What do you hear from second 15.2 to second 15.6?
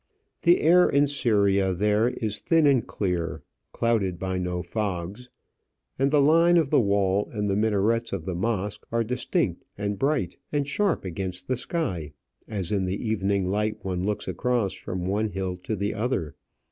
hill